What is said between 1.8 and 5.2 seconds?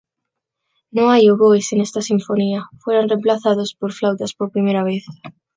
esta sinfonía, fueron reemplazados por flautas por primera vez.